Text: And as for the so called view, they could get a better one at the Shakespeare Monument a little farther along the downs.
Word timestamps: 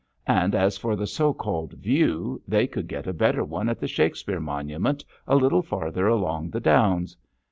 And 0.25 0.55
as 0.55 0.79
for 0.79 0.95
the 0.95 1.05
so 1.05 1.31
called 1.31 1.73
view, 1.73 2.41
they 2.47 2.65
could 2.65 2.87
get 2.87 3.05
a 3.05 3.13
better 3.13 3.43
one 3.43 3.69
at 3.69 3.79
the 3.79 3.87
Shakespeare 3.87 4.39
Monument 4.39 5.05
a 5.27 5.35
little 5.35 5.61
farther 5.61 6.07
along 6.07 6.49
the 6.49 6.59
downs. 6.59 7.15